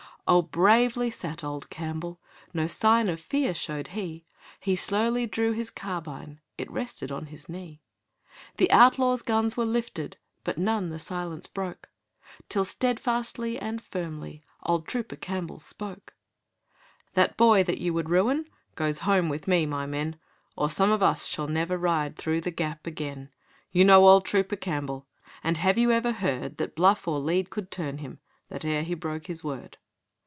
[0.27, 2.21] Oh, bravely sat old Campbell,
[2.53, 4.23] No sign of fear showed he.
[4.61, 7.81] He slowly drew his carbine; It rested by his knee.
[8.55, 11.89] The outlaws' guns were lifted, But none the silence broke,
[12.47, 16.13] Till steadfastly and firmly Old Trooper Campbell spoke.
[17.13, 18.45] 'That boy that you would ruin
[18.75, 20.15] Goes home with me, my men;
[20.55, 23.31] Or some of us shall never Ride through the Gap again.
[23.73, 25.07] You know old Trooper Campbell,
[25.43, 28.93] And have you ever heard That bluff or lead could turn him, That e'er he
[28.93, 29.77] broke his word?